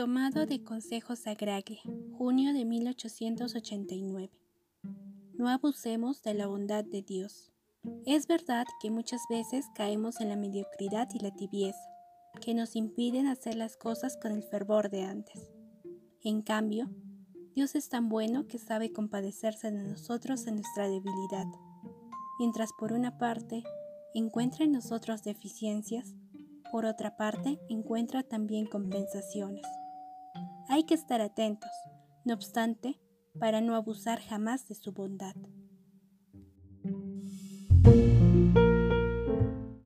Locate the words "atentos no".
31.20-32.32